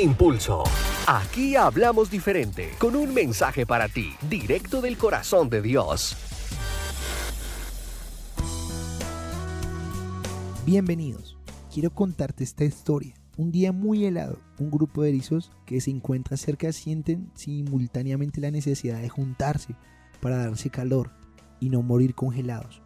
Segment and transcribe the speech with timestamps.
[0.00, 0.62] Impulso.
[1.08, 6.16] Aquí hablamos diferente, con un mensaje para ti, directo del corazón de Dios.
[10.64, 11.36] Bienvenidos.
[11.72, 13.14] Quiero contarte esta historia.
[13.36, 18.52] Un día muy helado, un grupo de erizos que se encuentra cerca sienten simultáneamente la
[18.52, 19.74] necesidad de juntarse
[20.20, 21.10] para darse calor
[21.58, 22.82] y no morir congelados.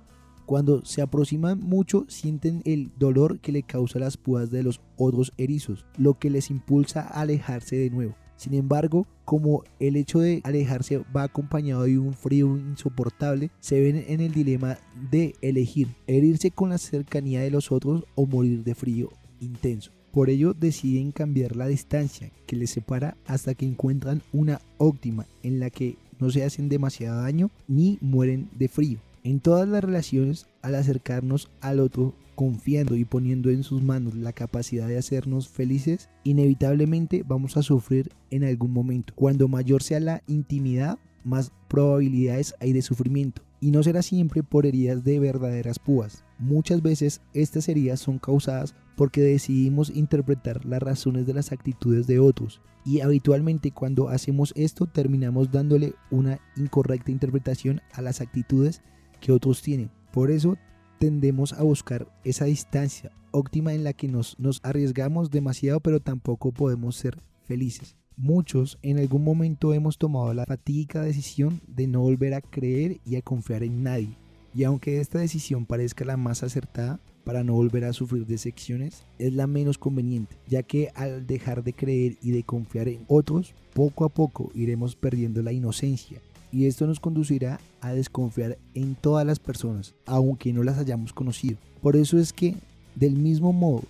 [0.53, 5.32] Cuando se aproximan mucho sienten el dolor que le causa las púas de los otros
[5.39, 8.15] erizos, lo que les impulsa a alejarse de nuevo.
[8.37, 14.05] Sin embargo, como el hecho de alejarse va acompañado de un frío insoportable, se ven
[14.07, 14.77] en el dilema
[15.10, 19.09] de elegir herirse con la cercanía de los otros o morir de frío
[19.41, 19.91] intenso.
[20.10, 25.60] Por ello deciden cambiar la distancia que les separa hasta que encuentran una óptima en
[25.60, 28.98] la que no se hacen demasiado daño ni mueren de frío.
[29.24, 34.32] En todas las relaciones, al acercarnos al otro confiando y poniendo en sus manos la
[34.32, 39.12] capacidad de hacernos felices, inevitablemente vamos a sufrir en algún momento.
[39.14, 43.42] Cuando mayor sea la intimidad, más probabilidades hay de sufrimiento.
[43.60, 46.24] Y no será siempre por heridas de verdaderas púas.
[46.40, 52.18] Muchas veces estas heridas son causadas porque decidimos interpretar las razones de las actitudes de
[52.18, 52.60] otros.
[52.84, 58.82] Y habitualmente cuando hacemos esto terminamos dándole una incorrecta interpretación a las actitudes
[59.23, 59.90] que otros tienen.
[60.12, 60.59] Por eso
[60.98, 66.53] tendemos a buscar esa distancia óptima en la que nos, nos arriesgamos demasiado pero tampoco
[66.53, 67.97] podemos ser felices.
[68.16, 73.16] Muchos en algún momento hemos tomado la fatídica decisión de no volver a creer y
[73.16, 74.19] a confiar en nadie.
[74.54, 79.32] Y aunque esta decisión parezca la más acertada para no volver a sufrir decepciones, es
[79.32, 84.04] la menos conveniente, ya que al dejar de creer y de confiar en otros, poco
[84.04, 86.20] a poco iremos perdiendo la inocencia
[86.53, 91.56] y esto nos conducirá a desconfiar en todas las personas, aunque no las hayamos conocido.
[91.81, 92.54] Por eso es que,
[92.94, 93.82] del mismo modo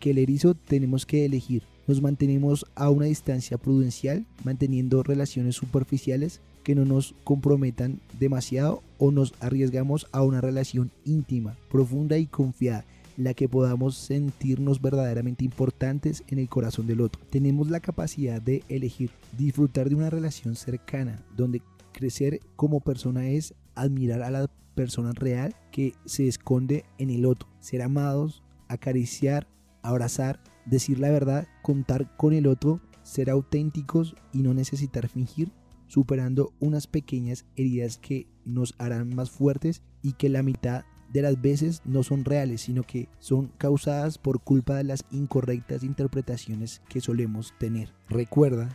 [0.00, 1.62] que el erizo, tenemos que elegir.
[1.86, 9.10] Nos mantenemos a una distancia prudencial, manteniendo relaciones superficiales que no nos comprometan demasiado o
[9.10, 12.84] nos arriesgamos a una relación íntima, profunda y confiada
[13.16, 17.20] la que podamos sentirnos verdaderamente importantes en el corazón del otro.
[17.30, 21.60] Tenemos la capacidad de elegir, disfrutar de una relación cercana, donde
[21.98, 27.48] Crecer como persona es admirar a la persona real que se esconde en el otro.
[27.58, 29.48] Ser amados, acariciar,
[29.82, 35.50] abrazar, decir la verdad, contar con el otro, ser auténticos y no necesitar fingir,
[35.88, 41.42] superando unas pequeñas heridas que nos harán más fuertes y que la mitad de las
[41.42, 47.00] veces no son reales, sino que son causadas por culpa de las incorrectas interpretaciones que
[47.00, 47.92] solemos tener.
[48.08, 48.68] Recuerda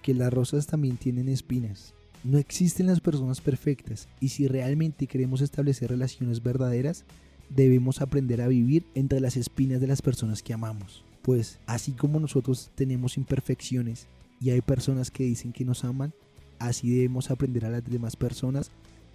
[0.00, 5.42] que las rosas también tienen espinas no existen las personas perfectas y si realmente queremos
[5.42, 7.04] establecer relaciones verdaderas,
[7.50, 11.04] debemos aprender a vivir entre las espinas de las personas que amamos.
[11.22, 14.06] Pues así como nosotros tenemos imperfecciones
[14.40, 16.12] y hay personas que dicen que nos aman,
[16.58, 18.70] así debemos aprender a las demás personas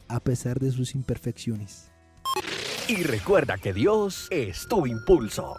[0.08, 1.92] a pesar de sus imperfecciones.
[2.88, 5.56] Y recuerda que Dios es tu impulso.